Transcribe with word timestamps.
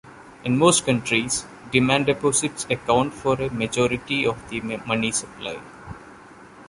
In 0.43 0.57
most 0.57 0.83
countries, 0.83 1.45
demand 1.71 2.07
deposits 2.07 2.65
account 2.71 3.13
for 3.13 3.39
a 3.39 3.53
majority 3.53 4.25
of 4.25 4.49
the 4.49 4.59
money 4.59 5.11
supply. 5.11 5.59